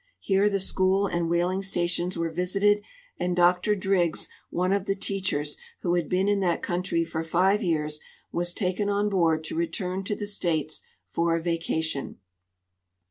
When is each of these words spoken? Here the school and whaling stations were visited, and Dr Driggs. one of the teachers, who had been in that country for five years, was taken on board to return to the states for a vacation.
Here 0.19 0.49
the 0.49 0.59
school 0.59 1.05
and 1.05 1.29
whaling 1.29 1.61
stations 1.61 2.17
were 2.17 2.31
visited, 2.31 2.81
and 3.19 3.35
Dr 3.35 3.75
Driggs. 3.75 4.29
one 4.49 4.73
of 4.73 4.85
the 4.85 4.95
teachers, 4.95 5.57
who 5.81 5.93
had 5.93 6.09
been 6.09 6.27
in 6.27 6.39
that 6.39 6.63
country 6.63 7.05
for 7.05 7.21
five 7.21 7.61
years, 7.61 7.99
was 8.31 8.51
taken 8.51 8.89
on 8.89 9.09
board 9.09 9.43
to 9.43 9.55
return 9.55 10.03
to 10.05 10.15
the 10.15 10.25
states 10.25 10.81
for 11.11 11.35
a 11.35 11.39
vacation. 11.39 12.17